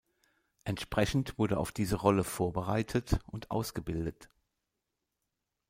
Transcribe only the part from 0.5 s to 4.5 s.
Entsprechend wurde auf diese Rolle vorbereitet und ausgebildet.